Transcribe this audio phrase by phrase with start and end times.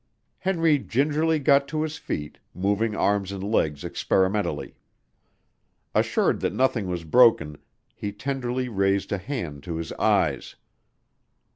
[0.39, 4.73] Henry gingerly got to his feet, moving arms and legs experimentally.
[5.93, 7.59] Assured that nothing was broken,
[7.93, 10.55] he tenderly raised a hand to his eyes.